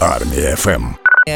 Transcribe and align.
Армія 0.00 0.56
ФМ. 0.56 0.84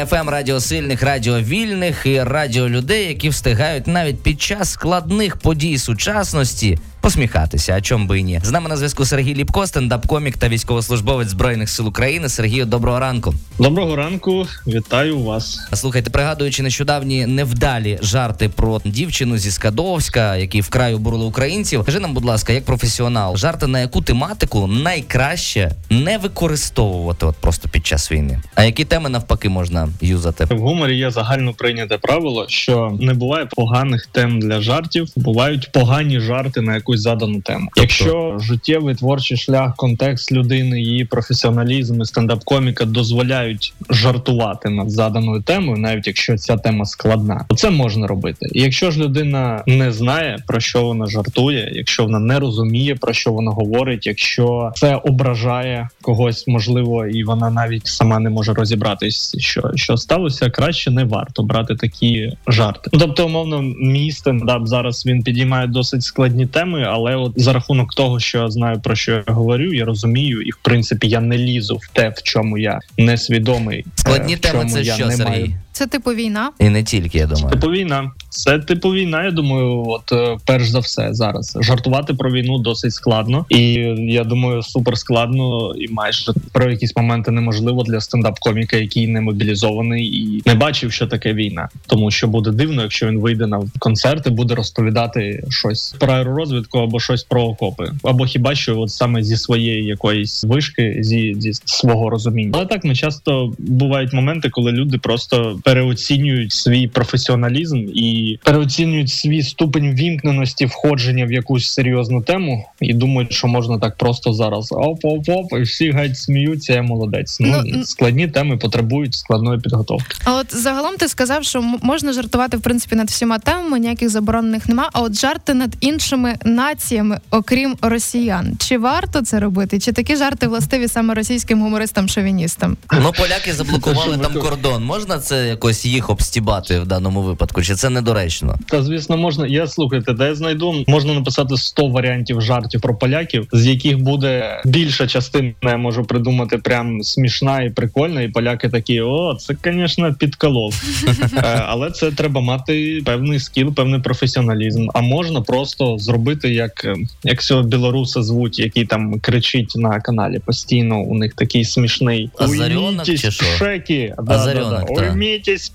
ФМ 0.07 0.29
радіо 0.29 0.59
сильних, 0.59 1.03
радіо 1.03 1.39
вільних 1.39 2.05
і 2.05 2.23
радіо 2.23 2.69
людей, 2.69 3.07
які 3.07 3.29
встигають 3.29 3.87
навіть 3.87 4.23
під 4.23 4.41
час 4.41 4.71
складних 4.71 5.37
подій 5.37 5.77
сучасності 5.77 6.79
посміхатися. 7.05 7.73
А 7.77 7.81
чом 7.81 8.07
би 8.07 8.19
і 8.19 8.23
ні? 8.23 8.39
З 8.43 8.51
нами 8.51 8.69
на 8.69 8.77
зв'язку 8.77 9.05
Сергій 9.05 9.35
Ліпко, 9.35 9.61
стендап-комік 9.65 10.37
та 10.37 10.49
військовослужбовець 10.49 11.27
збройних 11.27 11.69
сил 11.69 11.87
України. 11.87 12.29
Сергію, 12.29 12.65
доброго 12.65 12.99
ранку. 12.99 13.33
Доброго 13.59 13.95
ранку, 13.95 14.47
вітаю 14.67 15.19
вас. 15.19 15.67
Слухайте, 15.73 16.09
пригадуючи 16.09 16.63
нещодавні 16.63 17.25
невдалі 17.25 17.99
жарти 18.01 18.49
про 18.49 18.81
дівчину 18.85 19.37
зі 19.37 19.51
Скадовська, 19.51 20.35
які 20.35 20.61
вкрай 20.61 20.93
обурили 20.93 21.25
українців. 21.25 21.81
Скажи 21.83 21.99
нам, 21.99 22.13
будь 22.13 22.25
ласка, 22.25 22.53
як 22.53 22.65
професіонал, 22.65 23.37
жарти 23.37 23.67
на 23.67 23.79
яку 23.79 24.01
тематику 24.01 24.67
найкраще 24.67 25.71
не 25.89 26.17
використовувати 26.17 27.25
от 27.25 27.35
просто 27.35 27.69
під 27.69 27.85
час 27.85 28.11
війни? 28.11 28.41
А 28.55 28.63
які 28.63 28.85
теми 28.85 29.09
навпаки 29.09 29.49
можна 29.49 29.89
юзати? 30.01 30.45
В 30.55 30.59
гуморі 30.59 30.97
є 30.97 31.11
загально 31.11 31.53
прийняте 31.53 31.97
правило, 31.97 32.45
що 32.49 32.97
не 33.01 33.13
буває 33.13 33.45
поганих 33.45 34.05
тем 34.11 34.39
для 34.39 34.61
жартів, 34.61 35.07
бувають 35.15 35.71
погані 35.71 36.19
жарти 36.19 36.61
на 36.61 36.75
якусь 36.75 36.94
задану 36.97 37.41
тему. 37.41 37.69
Якщо 37.75 38.37
життєвий 38.39 38.95
творчий 38.95 39.37
шлях, 39.37 39.75
контекст 39.75 40.31
людини, 40.31 40.81
її 40.81 41.05
професіоналізм 41.05 42.01
і 42.01 42.05
стендап-коміка 42.05 42.85
дозволяють 42.85 43.73
жартувати 43.89 44.69
над 44.69 44.91
заданою 44.91 45.41
темою, 45.41 45.77
навіть 45.77 46.07
якщо 46.07 46.37
ця 46.37 46.57
тема 46.57 46.85
складна, 46.85 47.45
то 47.49 47.55
це 47.55 47.69
можна 47.69 48.07
робити. 48.07 48.47
І 48.51 48.61
якщо 48.61 48.91
ж 48.91 48.99
людина 48.99 49.63
не 49.67 49.91
знає 49.91 50.37
про 50.47 50.59
що 50.59 50.81
вона 50.81 51.07
жартує, 51.07 51.71
якщо 51.73 52.03
вона 52.03 52.19
не 52.19 52.39
розуміє 52.39 52.95
про 52.95 53.13
що 53.13 53.31
вона 53.31 53.51
говорить, 53.51 54.07
якщо 54.07 54.71
це 54.75 54.95
ображає 54.95 55.89
когось, 56.05 56.47
можливо, 56.47 57.05
і 57.05 57.23
вона 57.23 57.49
навіть 57.49 57.87
сама 57.87 58.19
не 58.19 58.29
може 58.29 58.53
розібратись, 58.53 59.35
що 59.39 59.71
що 59.75 59.97
сталося, 59.97 60.49
краще 60.49 60.91
не 60.91 61.03
варто 61.03 61.43
брати 61.43 61.75
такі 61.75 62.31
жарти. 62.47 62.89
Ну, 62.93 62.99
Тобто, 62.99 63.25
умовно, 63.25 63.61
мій 63.79 64.11
стендап 64.11 64.67
зараз 64.67 65.05
він 65.05 65.23
підіймає 65.23 65.67
досить 65.67 66.03
складні 66.03 66.45
теми, 66.47 66.83
але 66.89 67.15
от 67.15 67.31
за 67.35 67.53
рахунок 67.53 67.93
того, 67.93 68.19
що 68.19 68.37
я 68.37 68.49
знаю 68.49 68.79
про 68.83 68.95
що 68.95 69.11
я 69.11 69.23
говорю, 69.27 69.73
я 69.73 69.85
розумію, 69.85 70.41
і 70.41 70.51
в 70.51 70.57
принципі 70.61 71.07
я 71.07 71.21
не 71.21 71.37
лізу 71.37 71.75
в 71.75 71.87
те, 71.93 72.09
в 72.17 72.21
чому 72.23 72.57
я 72.57 72.79
несвідомий. 72.97 73.79
е, 73.79 73.83
Складні 73.95 74.35
в 74.35 74.39
теми 74.39 74.65
це 74.65 74.81
я 74.81 74.93
що, 74.95 75.05
не 75.05 75.11
Сергій? 75.15 75.29
маю. 75.29 75.53
Це 75.71 75.87
типу 75.87 76.11
війна. 76.11 76.51
І 76.59 76.69
не 76.69 76.83
тільки, 76.83 77.17
я 77.17 77.27
думаю. 77.27 77.49
Типу 77.49 77.67
війна. 77.71 78.11
Це 78.29 78.59
типу 78.59 78.89
війна. 78.89 79.23
Я 79.23 79.31
думаю, 79.31 79.83
от 79.87 80.11
е, 80.11 80.37
перш 80.45 80.67
за 80.69 80.79
все 80.79 81.13
зараз 81.13 81.57
жартувати 81.61 82.13
про 82.13 82.31
війну 82.31 82.57
досить 82.59 82.93
складно, 82.93 83.45
і 83.49 83.63
я 83.99 84.23
думаю, 84.23 84.63
супер 84.63 84.97
складно 84.97 85.75
і 85.75 85.87
майже 85.95 86.33
про 86.51 86.71
якісь 86.71 86.95
моменти 86.95 87.31
неможливо 87.31 87.83
для 87.83 87.97
стендап-коміка, 87.97 88.75
який 88.75 89.07
не 89.07 89.21
мобілізований 89.21 90.05
і 90.05 90.43
не 90.45 90.55
бачив, 90.55 90.91
що 90.91 91.07
таке 91.07 91.33
війна. 91.33 91.69
Тому 91.87 92.11
що 92.11 92.27
буде 92.27 92.51
дивно, 92.51 92.81
якщо 92.81 93.07
він 93.07 93.19
вийде 93.19 93.47
на 93.47 93.61
концерт 93.79 94.27
і 94.27 94.29
буде 94.29 94.55
розповідати 94.55 95.43
щось 95.49 95.95
про 95.99 96.13
аеророзвідку 96.13 96.79
або 96.79 96.99
щось 96.99 97.23
про 97.23 97.43
окопи, 97.43 97.91
або 98.03 98.25
хіба 98.25 98.55
що 98.55 98.79
от 98.79 98.89
саме 98.89 99.23
зі 99.23 99.37
своєї 99.37 99.85
якоїсь 99.85 100.43
вишки, 100.43 100.97
зі, 100.99 101.35
зі 101.39 101.51
свого 101.65 102.09
розуміння. 102.09 102.51
Але 102.55 102.65
так 102.65 102.83
не 102.83 102.95
часто 102.95 103.53
бувають 103.57 104.13
моменти, 104.13 104.49
коли 104.49 104.71
люди 104.71 104.97
просто 104.97 105.59
переоцінюють 105.63 106.51
свій 106.51 106.87
професіоналізм 106.87 107.85
і 107.93 108.39
переоцінюють 108.43 109.09
свій 109.09 109.43
ступень 109.43 109.95
вімкненості 109.95 110.65
входження 110.65 111.25
в 111.25 111.31
якусь 111.31 111.69
серйозну 111.69 112.21
тему, 112.21 112.65
і 112.81 112.93
думають, 112.93 113.33
що 113.33 113.47
можна 113.47 113.79
так 113.79 113.97
просто 113.97 114.33
зараз 114.33 114.71
оп-оп-оп, 114.71 115.59
і 115.59 115.61
всі 115.61 115.84
геть 115.91 116.17
сміються. 116.17 116.73
Я 116.73 116.81
молодець. 116.81 117.37
Ну, 117.39 117.61
Ну, 117.65 117.85
складні 117.85 118.27
теми 118.27 118.57
потребують 118.57 119.13
складної 119.15 119.59
підготовки. 119.59 120.17
А 120.23 120.33
от 120.35 120.55
загалом 120.55 120.95
ти 120.95 121.07
сказав, 121.07 121.43
що 121.43 121.61
можна 121.81 122.13
жартувати 122.13 122.57
в 122.57 122.61
принципі 122.61 122.95
над 122.95 123.09
всіма 123.09 123.39
темами, 123.39 123.79
ніяких 123.79 124.09
заборонених 124.09 124.69
нема. 124.69 124.89
А 124.93 125.01
от 125.01 125.13
жарти 125.13 125.53
над 125.53 125.75
іншими 125.81 126.35
націями, 126.45 127.19
окрім 127.31 127.75
росіян, 127.81 128.57
чи 128.59 128.77
варто 128.77 129.21
це 129.21 129.39
робити? 129.39 129.79
Чи 129.79 129.91
такі 129.91 130.15
жарти 130.15 130.47
властиві 130.47 130.87
саме 130.87 131.13
російським 131.13 131.63
гумористам-шовіністам? 131.63 132.75
Ну, 133.01 133.11
поляки 133.17 133.53
заблокували 133.53 134.17
там 134.17 134.33
кордон. 134.33 134.83
Можна 134.85 135.19
це 135.19 135.47
якось 135.47 135.85
їх 135.85 136.09
обстібати 136.09 136.79
в 136.79 136.87
даному 136.87 137.21
випадку? 137.21 137.61
Чи 137.61 137.75
це 137.75 137.89
недоречно? 137.89 138.55
Та 138.67 138.83
звісно, 138.83 139.17
можна. 139.17 139.47
Я 139.47 139.67
слухайте, 139.67 140.13
де 140.13 140.25
я 140.25 140.35
знайду, 140.35 140.83
можна 140.87 141.13
написати 141.13 141.57
100 141.57 141.87
варіантів 141.87 142.41
жартів 142.41 142.81
про 142.81 142.95
поляків, 142.95 143.47
з 143.53 143.65
яких 143.65 143.97
буде 143.99 144.61
більша 144.65 145.07
частина, 145.07 145.74
я 145.75 145.81
можу 145.81 146.03
придумати 146.03 146.57
прям 146.57 147.03
смішна 147.03 147.61
і 147.61 147.69
прикольна. 147.69 148.21
І 148.21 148.27
поляки 148.27 148.69
такі: 148.69 149.01
о, 149.01 149.37
це, 149.39 149.55
звісно, 149.63 150.13
підколов. 150.13 150.83
Е, 151.37 151.63
Але 151.67 151.91
це 151.91 152.11
треба 152.11 152.41
мати 152.41 153.01
певний 153.05 153.39
скіл, 153.39 153.73
певний 153.73 153.99
професіоналізм. 153.99 154.87
А 154.93 155.01
можна 155.01 155.41
просто 155.41 155.97
зробити, 155.97 156.53
як, 156.53 156.85
е, 156.85 156.95
як 157.23 157.41
цього 157.41 157.63
білоруса 157.63 158.23
звуть, 158.23 158.59
який 158.59 158.85
там 158.85 159.19
кричить 159.19 159.73
на 159.75 159.99
каналі 159.99 160.39
постійно. 160.39 160.99
У 160.99 161.17
них 161.17 161.33
такий 161.33 161.65
смішний 161.65 162.29
Озарьонок 162.39 163.05
чи 163.05 163.17
що? 163.17 163.45
пшеки. 163.45 164.13
Да, 164.17 164.53
да. 164.53 164.85
Уймітесь. 164.89 165.71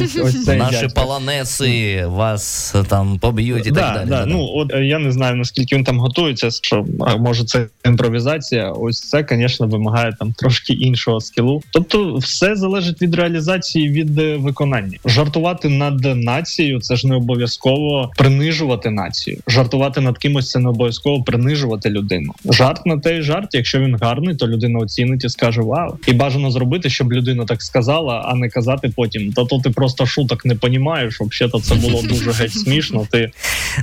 Ось 0.00 0.16
ось 0.16 0.44
цей 0.44 0.58
Наші 0.58 0.80
дядько. 0.80 1.00
полонеси 1.00 2.04
вас 2.06 2.74
там 2.88 3.18
поб'ють 3.18 3.66
і 3.66 3.70
да, 3.70 3.94
так 3.94 4.08
далі. 4.08 4.30
Ну 4.32 4.50
от 4.54 4.74
е, 4.74 4.84
я 4.84 4.98
не 4.98 5.12
знаю 5.12 5.36
наскільки 5.36 5.76
він 5.76 5.84
там 5.84 5.98
готується. 5.98 6.50
Що 6.50 6.86
може 7.18 7.44
це 7.44 7.66
імпровізація? 7.84 8.70
Ось 8.90 9.00
це, 9.00 9.26
звісно, 9.30 9.66
вимагає 9.66 10.16
там 10.18 10.32
трошки 10.32 10.72
іншого 10.72 11.20
скілу. 11.20 11.62
Тобто, 11.70 12.16
все 12.16 12.56
залежить 12.56 13.02
від 13.02 13.14
реалізації, 13.14 13.90
від 13.90 14.18
е, 14.18 14.36
виконання. 14.36 14.98
Жартувати 15.04 15.68
над 15.68 16.16
нацією 16.16 16.80
це 16.80 16.96
ж 16.96 17.08
не 17.08 17.14
обов'язково 17.14 18.10
принижувати 18.16 18.90
націю. 18.90 19.38
Жартувати 19.46 20.00
над 20.00 20.18
кимось 20.18 20.50
це 20.50 20.58
не 20.58 20.68
обов'язково 20.68 21.22
принижувати 21.22 21.90
людину. 21.90 22.32
Жарт 22.44 22.86
на 22.86 22.98
те 22.98 23.22
жарт. 23.22 23.54
Якщо 23.54 23.80
він 23.80 23.96
гарний, 23.96 24.36
то 24.36 24.48
людина 24.48 24.78
оцінить 24.78 25.24
і 25.24 25.28
скаже 25.28 25.60
Вау. 25.60 25.98
І 26.06 26.12
бажано 26.12 26.50
зробити, 26.50 26.90
щоб 26.90 27.12
людина 27.12 27.44
так 27.44 27.62
сказала, 27.62 28.24
а 28.26 28.34
не 28.34 28.48
казати 28.48 28.92
потім. 28.96 29.32
Та 29.32 29.44
то 29.44 29.58
ти 29.58 29.70
просто 29.70 30.06
шуток 30.06 30.44
не 30.44 30.54
понімаєш. 30.54 31.20
Взагалі, 31.20 31.62
це 31.62 31.74
було 31.74 32.02
дуже 32.02 32.32
геть 32.32 32.52
смішно. 32.52 33.06
Ти 33.10 33.30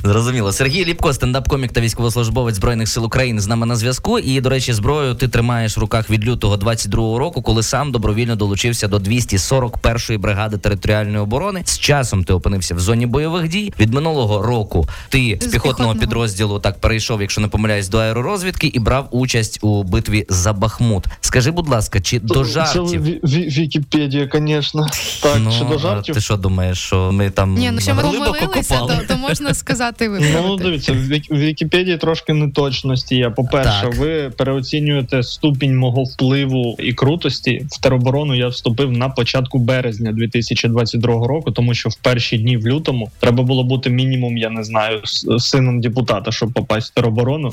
Зрозуміло. 0.04 0.52
Сергій 0.52 0.86
Ліпко, 0.86 1.10
стендап-комік 1.10 1.72
та 1.72 1.82
військовослужбовець 1.82 2.56
збройних 2.56 2.88
сил 2.88 3.06
України 3.06 3.42
з 3.42 3.48
нами 3.48 3.66
на 3.66 3.76
зв'язку. 3.76 4.20
І, 4.20 4.42
до 4.42 4.50
речі, 4.50 4.74
зброю 4.74 4.97
ти 5.20 5.28
тримаєш 5.28 5.78
в 5.78 5.80
руках 5.80 6.10
від 6.10 6.28
лютого 6.28 6.56
22-го 6.56 7.20
року, 7.20 7.42
коли 7.42 7.64
сам 7.64 7.92
добровільно 7.92 8.36
долучився 8.36 8.88
до 8.88 8.98
241-ї 8.98 10.18
бригади 10.20 10.58
територіальної 10.58 11.18
оборони. 11.18 11.62
З 11.66 11.80
часом 11.80 12.24
ти 12.24 12.34
опинився 12.34 12.76
в 12.76 12.80
зоні 12.80 13.06
бойових 13.06 13.48
дій. 13.48 13.74
Від 13.80 13.94
минулого 13.94 14.42
року 14.42 14.88
ти 15.10 15.38
з 15.42 15.46
З 15.46 15.52
піхотного 15.52 15.96
підрозділу 15.96 16.60
так 16.60 16.80
перейшов, 16.80 17.22
якщо 17.22 17.42
не 17.42 17.48
помиляюсь, 17.48 17.90
до 17.90 17.98
аеророзвідки 17.98 18.68
і 18.68 18.80
брав 18.80 19.08
участь 19.12 19.60
у 19.62 19.84
битві 19.84 20.26
за 20.30 20.54
Бахмут. 20.54 21.06
Скажи, 21.22 21.52
будь 21.52 21.70
ласка, 21.70 22.00
чи 22.00 22.20
до 22.20 22.44
жартів? 22.44 22.84
Ві- 22.84 23.22
Ві- 23.24 23.60
Вікіпедія, 23.60 24.30
звісно. 24.34 24.88
Так, 25.22 25.38
ну, 25.40 25.52
чи 25.60 25.66
до 25.66 25.78
жартів? 25.78 26.16
ти 26.16 26.22
що 26.22 26.38
думаєш, 26.38 26.78
що 26.78 27.12
ми 27.12 27.30
там 27.30 27.54
Ні, 27.54 27.72
ну 27.72 27.80
що 27.80 27.96
ми 27.96 28.02
глибоко 28.02 28.32
помилилися, 28.34 28.78
то, 28.78 29.02
то 29.08 29.18
можна 29.18 29.54
сказати 29.54 30.06
і 30.22 30.34
Ну 30.34 30.56
дивіться, 30.56 30.94
в 31.30 31.38
Вікіпедії 31.38 31.98
трошки 31.98 32.34
неточності 32.34 33.16
є. 33.16 33.30
По-перше, 33.30 33.92
ви 33.98 34.30
переоцінюєте 34.38 34.77
ступінь 35.22 35.78
мого 35.78 36.04
впливу 36.04 36.76
і 36.80 36.94
крутості. 36.94 37.66
В 37.72 37.82
тероборону 37.82 38.36
я 38.36 38.48
вступив 38.48 38.92
на 38.92 39.10
початку 39.10 39.60
березня 39.60 40.12
2022 40.12 41.28
року, 41.28 41.52
тому 41.52 41.74
що 41.74 41.90
в 41.90 41.96
перші 41.96 42.38
дні 42.38 42.58
в 42.58 42.68
лютому 42.68 43.12
треба 43.20 43.44
було 43.44 43.64
бути 43.64 43.90
мінімум, 43.90 44.38
я 44.38 44.50
не 44.50 44.64
знаю, 44.64 45.02
сином 45.40 45.82
депутата, 45.82 46.32
щоб 46.32 46.54
попасть 46.54 46.92
в 46.92 46.94
тероборону. 46.94 47.52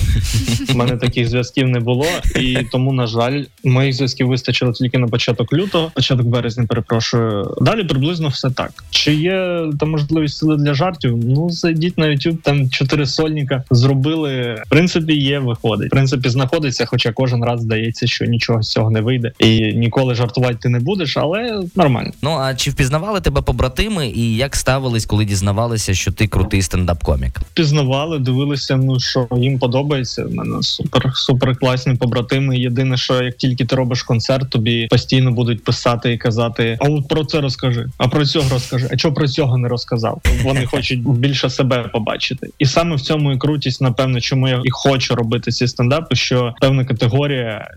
У 0.74 0.76
мене 0.76 0.96
таких 0.96 1.28
зв'язків 1.28 1.68
не 1.68 1.80
було, 1.80 2.06
і 2.40 2.58
тому, 2.72 2.92
на 2.92 3.06
жаль, 3.06 3.44
моїх 3.64 3.94
зв'язків 3.94 4.28
вистачило 4.28 4.72
тільки 4.72 4.98
на 4.98 5.06
початок 5.06 5.52
лютого, 5.52 5.90
початок 5.94 6.26
березня, 6.26 6.66
перепрошую. 6.68 7.56
Далі 7.60 7.84
приблизно 7.84 8.28
все 8.28 8.50
так. 8.50 8.84
Чи 8.90 9.14
є 9.14 9.64
там 9.80 9.90
можливість 9.90 10.36
сили 10.36 10.56
для 10.56 10.74
жартів? 10.74 11.16
Ну 11.24 11.50
зайдіть 11.50 11.98
на 11.98 12.06
YouTube, 12.06 12.36
там 12.36 12.70
чотири 12.70 13.06
сольника 13.06 13.64
зробили. 13.70 14.62
В 14.66 14.68
принципі, 14.68 15.14
є, 15.14 15.38
виходить. 15.38 15.86
В 15.86 15.90
принципі, 15.90 16.28
знаходиться, 16.28 16.86
хоча 16.86 17.12
кожен 17.14 17.44
раз 17.44 17.60
здається, 17.60 18.06
що 18.06 18.24
нічого 18.24 18.62
з 18.62 18.70
цього 18.70 18.90
не 18.90 19.00
вийде, 19.00 19.32
і 19.38 19.60
ніколи 19.60 20.14
жартувати 20.14 20.56
ти 20.62 20.68
не 20.68 20.80
будеш, 20.80 21.16
але 21.16 21.62
нормально. 21.76 22.10
Ну 22.22 22.30
а 22.30 22.54
чи 22.54 22.70
впізнавали 22.70 23.20
тебе 23.20 23.42
побратими 23.42 24.08
і 24.08 24.36
як 24.36 24.56
ставились, 24.56 25.06
коли 25.06 25.24
дізнавалися, 25.24 25.94
що 25.94 26.12
ти 26.12 26.26
крутий 26.26 26.60
стендап-комік? 26.62 27.40
Пізнавали 27.54 28.18
дивилися. 28.18 28.76
Ну 28.76 29.00
що 29.00 29.28
їм 29.36 29.58
подобається. 29.58 30.24
У 30.24 30.34
мене 30.34 30.62
супер 30.62 31.12
супер 31.14 31.56
класні 31.56 31.94
побратими. 31.94 32.58
Єдине, 32.58 32.96
що 32.96 33.22
як 33.22 33.36
тільки 33.36 33.64
ти 33.64 33.76
робиш 33.76 34.02
концерт, 34.02 34.50
тобі 34.50 34.86
постійно 34.90 35.32
будуть 35.32 35.64
писати 35.64 36.12
і 36.12 36.18
казати: 36.18 36.78
А 36.80 36.88
от 36.88 37.08
про 37.08 37.24
це 37.24 37.40
розкажи, 37.40 37.86
а 37.98 38.08
про 38.08 38.26
цього 38.26 38.48
розкажи. 38.50 38.88
А 38.92 38.96
чого 38.96 39.14
про 39.14 39.28
цього 39.28 39.58
не 39.58 39.68
розказав? 39.68 40.22
Вони 40.42 40.66
хочуть 40.70 41.08
більше 41.08 41.50
себе 41.50 41.90
побачити, 41.92 42.50
і 42.58 42.66
саме 42.66 42.96
в 42.96 43.00
цьому 43.00 43.32
і 43.32 43.38
крутість, 43.38 43.80
напевно, 43.80 44.20
чому 44.20 44.48
я 44.48 44.60
і 44.64 44.70
хочу 44.70 45.14
робити 45.14 45.50
ці 45.50 45.68
стендапи, 45.68 46.16
що 46.16 46.54
певна 46.60 46.84
категорія 46.84 47.03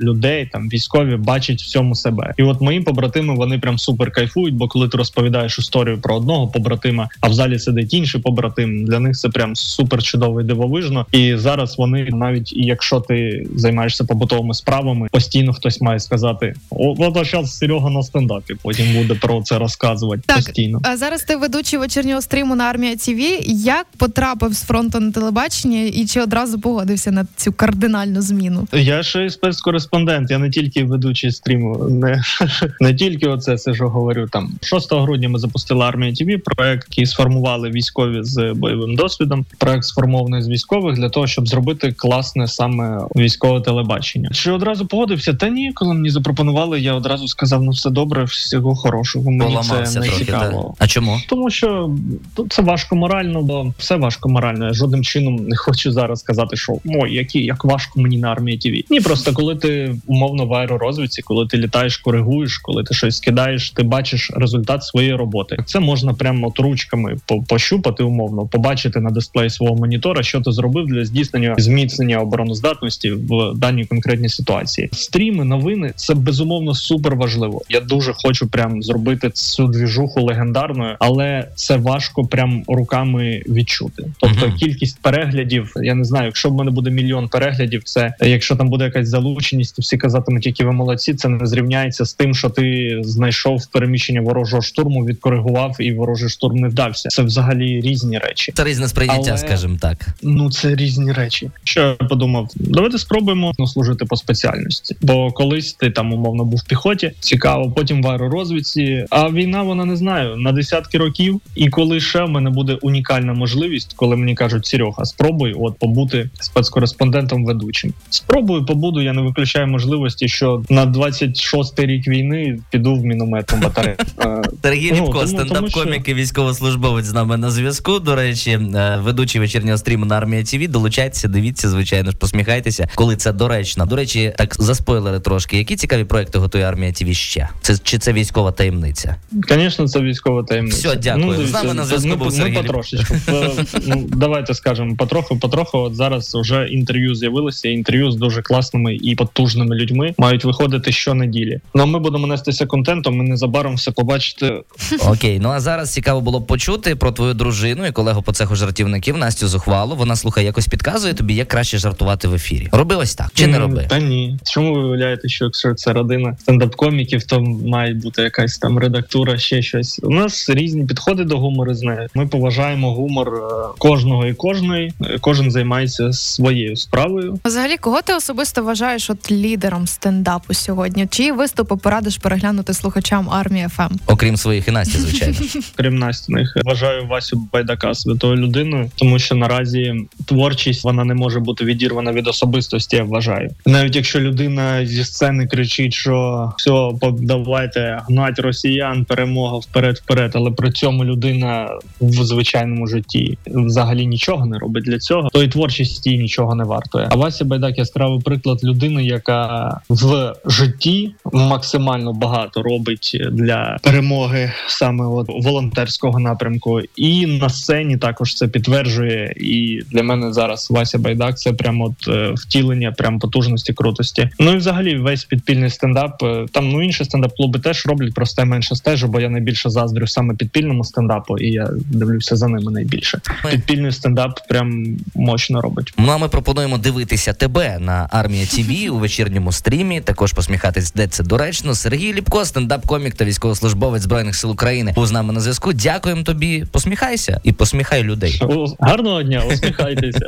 людей, 0.02 0.50
там 0.54 0.70
військові, 0.70 1.16
бачать 1.16 1.62
в 1.62 1.66
цьому 1.66 1.96
себе. 1.96 2.34
І 2.38 2.44
от 2.44 2.62
мої 2.62 2.82
побратими 2.82 3.36
вони 3.36 3.60
прям 3.60 3.78
супер 3.78 4.12
кайфують. 4.12 4.56
Бо 4.56 4.68
коли 4.68 4.88
ти 4.88 4.98
розповідаєш 4.98 5.60
історію 5.60 6.02
про 6.02 6.16
одного 6.16 6.48
побратима, 6.48 7.10
а 7.22 7.28
в 7.28 7.34
залі 7.34 7.60
сидить 7.60 7.94
інший 7.94 8.22
побратим, 8.22 8.86
для 8.86 9.00
них 9.00 9.16
це 9.16 9.30
прям 9.30 9.56
супер 9.56 10.04
чудово 10.04 10.42
і 10.42 10.44
дивовижно. 10.44 11.06
І 11.12 11.36
зараз 11.36 11.78
вони 11.78 12.10
навіть 12.12 12.54
якщо 12.54 13.00
ти 13.00 13.48
займаєшся 13.56 14.04
побутовими 14.04 14.54
справами, 14.54 15.08
постійно 15.12 15.54
хтось 15.54 15.82
має 15.82 16.00
сказати: 16.00 16.54
О, 16.70 16.96
от 16.98 17.26
зараз 17.26 17.58
Серега 17.58 17.90
на 17.90 18.04
стендапі. 18.04 18.56
Потім 18.62 18.94
буде 18.94 19.16
про 19.16 19.42
це 19.42 19.60
розказувати 19.60 20.22
Так, 20.26 20.36
постійно. 20.38 20.82
А 20.84 20.98
зараз 20.98 21.24
ти 21.24 21.36
ведучий 21.36 21.80
вечірнього 21.80 22.22
стріму 22.22 22.56
на 22.56 22.64
армія 22.64 22.96
ТВ. 22.96 23.20
Як 23.48 23.86
потрапив 23.98 24.54
з 24.54 24.64
фронту 24.64 25.00
на 25.00 25.12
телебачення 25.12 25.84
і 25.84 26.06
чи 26.06 26.22
одразу 26.22 26.60
погодився 26.60 27.12
на 27.12 27.26
цю 27.36 27.54
кардинальну 27.54 28.22
зміну? 28.22 28.68
Я 28.74 29.04
ще 29.18 29.26
й 29.26 29.30
спецкореспондент. 29.30 30.32
Я 30.32 30.38
не 30.38 30.50
тільки 30.50 30.84
ведучий 30.84 31.32
стріму, 31.32 31.90
не, 31.90 32.24
не 32.80 32.94
тільки 32.94 33.28
оце 33.28 33.58
це 33.58 33.74
що 33.74 33.90
говорю. 33.90 34.28
Там 34.32 34.52
6 34.62 34.94
грудня 34.94 35.30
ми 35.30 35.40
запустили 35.40 35.86
армія 35.86 36.14
ТВ, 36.14 36.44
проект, 36.44 36.88
який 36.90 37.06
сформували 37.06 37.70
військові 37.70 38.24
з 38.24 38.54
бойовим 38.54 38.96
досвідом. 38.96 39.46
Проект 39.58 39.84
сформований 39.84 40.42
з 40.42 40.50
військових 40.50 40.96
для 40.96 41.10
того, 41.10 41.28
щоб 41.28 41.48
зробити 41.48 41.94
класне 41.98 42.48
саме 42.48 43.02
військове 43.16 43.62
телебачення. 43.62 44.30
Чи 44.34 44.52
одразу 44.52 44.86
погодився? 44.86 45.34
Та 45.34 45.50
ні, 45.50 45.72
коли 45.74 45.94
мені 45.94 46.10
запропонували, 46.10 46.80
я 46.80 46.94
одразу 46.94 47.28
сказав: 47.28 47.64
ну 47.64 47.72
все 47.72 47.90
добре, 47.90 48.24
всього 48.24 48.76
хорошого. 48.76 49.32
Мені 49.32 49.44
Поламався 49.44 49.84
це 49.84 50.00
не 50.00 50.06
трохи. 50.06 50.26
цікаво. 50.26 50.76
Да? 50.80 50.86
А 50.86 50.88
чому? 50.88 51.20
Тому 51.30 51.50
що 51.50 51.96
тут 52.36 52.54
це 52.54 52.62
важко 52.62 52.96
морально, 52.96 53.42
бо 53.42 53.74
все 53.78 53.96
важко 53.96 54.30
морально. 54.30 54.66
Я 54.66 54.74
жодним 54.74 55.04
чином 55.04 55.36
не 55.36 55.56
хочу 55.56 55.92
зараз 55.92 56.20
сказати, 56.20 56.56
що 56.56 56.78
ой, 56.86 57.14
які 57.14 57.44
як 57.44 57.66
важко 57.66 58.02
мені 58.02 58.18
на 58.18 58.32
армії 58.32 58.58
ТВ. 58.58 58.92
Ні, 58.92 59.00
просто 59.08 59.34
коли 59.34 59.56
ти 59.56 59.96
умовно 60.08 60.46
в 60.46 60.54
аеророзвідці, 60.54 61.22
коли 61.22 61.48
ти 61.48 61.58
літаєш, 61.58 61.98
коригуєш, 61.98 62.58
коли 62.58 62.84
ти 62.84 62.94
щось 62.94 63.20
кидаєш, 63.20 63.72
ти 63.72 63.84
бачиш 63.84 64.32
результат 64.36 64.84
своєї 64.84 65.16
роботи. 65.16 65.58
Це 65.66 65.80
можна 65.80 66.14
прямо 66.14 66.48
от 66.48 66.60
ручками 66.60 67.18
пощупати 67.48 68.04
умовно, 68.04 68.48
побачити 68.48 69.00
на 69.00 69.10
дисплеї 69.10 69.50
свого 69.50 69.76
монітора, 69.76 70.24
що 70.24 70.42
ти 70.42 70.52
зробив 70.52 70.86
для 70.86 71.06
здійснення 71.06 71.56
зміцнення 71.58 72.18
обороноздатності 72.18 73.12
в 73.12 73.54
даній 73.56 73.86
конкретній 73.86 74.30
ситуації. 74.30 74.90
Стріми, 74.92 75.46
новини 75.46 75.94
це 75.96 76.14
безумовно 76.14 76.76
супер 76.76 77.16
важливо. 77.16 77.62
Я 77.70 77.80
дуже 77.80 78.14
хочу 78.16 78.48
прям 78.48 78.84
зробити 78.84 79.30
цю 79.30 79.68
двіжуху 79.68 80.22
легендарною, 80.22 80.96
але 81.00 81.48
це 81.56 81.78
важко 81.78 82.26
прям 82.26 82.64
руками 82.68 83.44
відчути. 83.48 84.04
Тобто 84.20 84.52
кількість 84.52 85.02
переглядів, 85.02 85.74
я 85.76 85.96
не 85.96 86.04
знаю, 86.04 86.26
якщо 86.26 86.50
в 86.50 86.54
мене 86.54 86.72
буде 86.72 86.90
мільйон 86.90 87.28
переглядів, 87.28 87.84
це 87.84 88.14
якщо 88.22 88.56
там 88.56 88.70
буде 88.70 88.86
якась 88.98 89.10
залученість, 89.10 89.80
всі 89.80 89.98
казатимуть, 89.98 90.46
які 90.46 90.64
ви 90.64 90.72
молодці. 90.72 91.14
Це 91.14 91.30
не 91.30 91.46
зрівняється 91.46 92.06
з 92.06 92.14
тим, 92.14 92.36
що 92.36 92.50
ти 92.50 92.98
знайшов 93.04 93.68
переміщення 93.68 94.22
ворожого 94.22 94.62
штурму, 94.62 95.06
відкоригував 95.06 95.76
і 95.80 95.94
ворожий 95.94 96.30
штурм 96.30 96.56
не 96.56 96.68
вдався. 96.68 97.10
Це 97.10 97.24
взагалі 97.24 97.82
різні 97.82 98.18
речі. 98.18 98.52
Це 98.56 98.64
різне 98.64 98.88
сприйняття, 98.88 99.30
Але- 99.30 99.38
скажімо 99.38 99.78
так. 99.82 100.08
Ну 100.22 100.52
це 100.52 100.76
різні 100.76 101.12
речі. 101.12 101.52
Що 101.64 101.82
я 101.82 102.08
подумав, 102.08 102.50
давайте 102.56 102.98
спробуємо 102.98 103.52
ну, 103.60 103.68
служити 103.68 104.06
по 104.06 104.16
спеціальності. 104.16 104.96
Бо 105.02 105.32
колись 105.32 105.74
ти 105.74 105.92
там 105.92 106.14
умовно 106.14 106.46
був 106.46 106.60
в 106.60 106.68
піхоті, 106.68 107.12
цікаво, 107.20 107.72
потім 107.72 108.04
в 108.04 108.08
аеророзвідці. 108.08 109.06
А 109.10 109.30
війна 109.30 109.64
вона 109.64 109.86
не 109.86 109.96
знаю 109.96 110.36
на 110.36 110.52
десятки 110.52 110.98
років. 110.98 111.42
І 111.56 111.70
коли 111.70 112.00
ще 112.00 112.24
в 112.24 112.30
мене 112.30 112.50
буде 112.50 112.74
унікальна 112.82 113.34
можливість, 113.34 113.94
коли 113.96 114.16
мені 114.16 114.36
кажуть, 114.36 114.66
Серега, 114.66 115.06
спробуй 115.06 115.54
от 115.60 115.80
побути 115.80 116.30
спецкореспондентом 116.40 117.46
ведучим. 117.46 117.94
Спробую, 118.10 118.66
побуду. 118.88 119.02
Я 119.02 119.14
не 119.14 119.22
виключаю 119.22 119.68
можливості, 119.68 120.28
що 120.28 120.64
на 120.70 120.86
26-й 120.86 121.86
рік 121.86 122.08
війни 122.08 122.60
піду 122.72 122.96
в 122.96 123.04
мінометну 123.06 123.58
батарею. 123.58 123.96
Сергій 124.64 124.92
Ну, 124.92 125.06
Ліпко, 125.06 125.26
стендап-комік 125.28 126.10
і 126.10 126.14
військовослужбовець 126.14 127.06
з 127.06 127.14
нами 127.14 127.38
на 127.38 127.52
зв'язку. 127.52 128.00
До 128.00 128.16
речі, 128.16 128.52
е, 128.52 129.00
ведучий 129.04 129.42
вечірнього 129.42 129.78
стріму 129.78 130.06
на 130.06 130.18
армія 130.18 130.44
ТВ. 130.44 130.68
Долучайтеся, 130.68 131.28
дивіться, 131.28 131.70
звичайно 131.70 132.12
ж, 132.12 132.18
посміхайтеся, 132.18 132.88
коли 132.96 133.16
це 133.16 133.34
доречно. 133.34 133.86
До 133.86 133.96
речі, 133.96 134.34
так 134.38 134.56
заспойлери 134.60 135.20
трошки. 135.20 135.58
Які 135.58 135.76
цікаві 135.76 136.04
проекти 136.04 136.40
готує 136.40 136.64
армія 136.64 136.92
ТВ 136.92 137.14
ще? 137.14 137.50
Це 137.62 137.78
чи 137.84 137.98
це 137.98 138.14
військова 138.14 138.52
таємниця? 138.52 139.16
Звісно, 139.50 139.88
це 139.88 140.00
військова 140.02 140.44
таємниця. 140.44 140.88
Все, 140.90 140.98
дякую. 140.98 141.48
З 141.48 141.54
нами 141.54 141.74
на 141.74 141.86
зв'язку 141.86 142.16
був 142.16 142.34
Сергій 142.34 142.58
Ліп- 142.58 142.62
потрошечку. 142.62 143.16
Е, 143.30 143.50
ну, 143.88 144.06
давайте 144.08 144.54
скажемо 144.54 144.96
потроху, 144.96 145.40
потроху. 145.40 145.78
От 145.78 145.96
зараз 145.96 146.36
вже 146.36 146.68
інтерв'ю 146.68 147.16
з'явилися. 147.16 147.70
Інтерв'ю 147.70 148.12
з 148.12 148.16
дуже 148.16 148.42
класними 148.78 148.96
і 148.96 149.16
потужними 149.16 149.76
людьми 149.76 150.14
мають 150.18 150.46
виходити 150.46 150.92
щонеділі. 150.92 151.60
Ну 151.76 151.84
а 151.84 151.86
ми 151.86 152.00
будемо 152.00 152.28
нестися 152.28 152.66
контентом. 152.66 153.18
Ми 153.18 153.24
незабаром 153.24 153.76
все 153.76 153.92
побачите. 153.92 154.62
Окей, 155.08 155.40
ну 155.40 155.50
а 155.50 155.60
зараз 155.60 155.94
цікаво 155.94 156.22
було 156.22 156.40
б 156.40 156.48
почути 156.48 156.96
про 156.96 157.12
твою 157.12 157.34
дружину 157.34 157.86
і 157.86 157.92
колегу 157.92 158.22
по 158.22 158.32
цеху 158.32 158.56
жартівників 158.56 159.18
Настю 159.18 159.48
Зухвалу. 159.48 159.96
Вона 159.96 160.16
слухай, 160.16 160.46
якось 160.46 160.68
підказує 160.68 161.14
тобі, 161.14 161.36
як 161.36 161.48
краще 161.48 161.78
жартувати 161.78 162.28
в 162.28 162.34
ефірі. 162.34 162.70
Роби 162.72 162.96
ось 162.96 163.16
так 163.16 163.32
чи 163.34 163.48
не 163.48 163.60
роби? 163.60 163.86
Та 163.90 164.00
ні. 164.00 164.40
Чому 164.44 164.74
ви 164.74 164.82
виявляєте, 164.82 165.30
що 165.30 165.46
якщо 165.46 165.74
це 165.74 165.94
родина 165.94 166.38
стендап-коміків, 166.48 167.26
то 167.26 167.42
має 167.42 167.94
бути 167.94 168.22
якась 168.22 168.58
там 168.58 168.80
редактура, 168.80 169.38
ще 169.38 169.62
щось. 169.62 170.00
У 170.04 170.10
нас 170.10 170.50
різні 170.50 170.86
підходи 170.86 171.24
до 171.24 171.38
гумору 171.38 171.74
з 171.74 171.82
нею. 171.82 172.08
Ми 172.14 172.28
поважаємо 172.28 172.94
гумор 172.94 173.28
е, 173.28 173.68
кожного 173.78 174.26
і 174.26 174.34
кожної. 174.34 174.94
Е, 175.02 175.18
Кожен 175.22 175.52
займається 175.52 176.14
своєю 176.14 176.76
справою. 176.76 177.40
Взагалі, 177.46 177.78
кого 177.78 178.02
ти 178.02 178.14
особисто 178.14 178.57
вважаєш 178.62 179.10
от 179.10 179.32
лідером 179.32 179.88
стендапу 179.88 180.54
сьогодні? 180.54 181.08
Чиї 181.08 181.32
виступи 181.32 181.76
порадиш 181.76 182.18
переглянути 182.18 182.74
слухачам 182.74 183.30
армії 183.30 183.68
ФМ? 183.68 183.96
Окрім 184.08 184.38
своїх 184.38 184.68
і 184.68 184.72
Насті, 184.72 184.98
звичайно. 184.98 185.36
крім 185.76 185.96
Настіних. 185.96 186.58
Вважаю 186.66 187.08
Васю 187.08 187.48
Байдака 187.54 187.94
святою 187.94 188.36
людиною, 188.36 188.92
тому 188.96 189.20
що 189.20 189.36
наразі 189.36 189.96
творчість 190.26 190.84
вона 190.84 191.04
не 191.04 191.14
може 191.14 191.40
бути 191.40 191.66
відірвана 191.66 192.12
від 192.12 192.28
особистості. 192.28 192.96
Я 192.96 193.04
вважаю, 193.04 193.50
навіть 193.66 193.96
якщо 193.96 194.20
людина 194.20 194.86
зі 194.86 195.04
сцени 195.04 195.48
кричить, 195.48 195.94
що 195.94 196.54
все, 196.58 196.92
давайте 197.20 198.02
гнать 198.10 198.40
росіян, 198.40 199.06
перемога 199.06 199.58
вперед, 199.58 199.98
вперед. 199.98 200.32
Але 200.36 200.52
при 200.52 200.72
цьому 200.72 201.06
людина 201.06 201.70
в 202.02 202.24
звичайному 202.24 202.88
житті 202.88 203.38
взагалі 203.48 204.06
нічого 204.06 204.46
не 204.46 204.58
робить 204.58 204.84
для 204.84 205.00
цього, 205.00 205.30
то 205.34 205.44
і 205.44 205.48
творчість 205.48 206.08
їй 206.08 206.18
нічого 206.18 206.56
не 206.56 206.64
вартує. 206.64 207.08
А 207.12 207.16
Вася 207.16 207.46
Байдак 207.46 207.78
яскравий 207.78 208.22
приклад 208.22 208.47
людини, 208.56 209.06
яка 209.06 209.80
в 209.90 210.34
житті 210.46 211.16
максимально 211.34 212.14
багато 212.14 212.64
робить 212.64 213.18
для 213.32 213.78
перемоги 213.84 214.52
саме 214.68 215.06
от 215.06 215.28
волонтерського 215.30 216.20
напрямку, 216.20 216.82
і 216.96 217.26
на 217.26 217.50
сцені 217.50 217.98
також 217.98 218.36
це 218.36 218.48
підтверджує. 218.48 219.34
І 219.38 219.82
для 219.92 220.04
мене 220.04 220.34
зараз 220.34 220.72
Вася 220.72 220.98
Байдак 220.98 221.40
це 221.40 221.54
прямо 221.54 221.86
от 221.86 222.08
е, 222.08 222.32
втілення 222.36 222.92
прям 222.92 223.20
потужності 223.20 223.74
крутості. 223.74 224.30
Ну 224.40 224.54
і 224.54 224.58
взагалі 224.58 224.98
весь 224.98 225.26
підпільний 225.26 225.70
стендап. 225.70 226.24
е, 226.24 226.46
Там 226.52 226.70
ну 226.70 226.84
інші 226.84 227.04
стендап-клуби 227.04 227.60
теж 227.60 227.86
роблять, 227.86 228.14
просто 228.14 228.42
я 228.42 228.46
менше 228.46 228.76
стежу, 228.76 229.08
бо 229.08 229.20
я 229.20 229.30
найбільше 229.30 229.70
заздрю 229.70 230.08
саме 230.08 230.36
підпільному 230.36 230.84
стендапу, 230.84 231.38
і 231.38 231.52
я 231.52 231.70
дивлюся 231.92 232.36
за 232.36 232.48
ними 232.48 232.72
найбільше. 232.72 233.22
Підпільний 233.52 233.92
стендап 233.92 234.48
прям 234.50 234.98
мощно 235.16 235.62
робить. 235.62 235.94
Ну 235.98 236.12
а 236.12 236.18
ми 236.18 236.30
пропонуємо 236.30 236.78
дивитися 236.78 237.34
тебе 237.34 237.78
на 237.80 238.10
армія 238.38 238.90
ТВ 238.90 238.96
у 238.96 239.00
вечірньому 239.00 239.52
стрімі. 239.52 240.02
Також 240.02 240.34
посміхатись, 240.34 240.92
де 240.92 241.08
це 241.08 241.24
доречно. 241.24 241.76
Сергій 241.76 242.14
Ліпко, 242.14 242.46
стендап-комік 242.46 243.14
та 243.16 243.26
військовослужбовець 243.26 244.02
збройних 244.02 244.36
сил 244.36 244.52
України, 244.52 244.92
був 244.96 245.08
з 245.08 245.12
нами 245.12 245.34
на 245.34 245.40
зв'язку. 245.40 245.74
Дякуємо 245.74 246.24
тобі. 246.24 246.66
Посміхайся 246.72 247.42
і 247.44 247.52
посміхай 247.52 248.04
людей. 248.04 248.42
Гарного 248.80 249.24
дня, 249.24 249.44
усміхайтеся. 249.48 250.28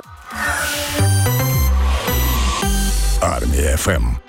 Армія 3.21 3.77
ФМ. 3.77 4.28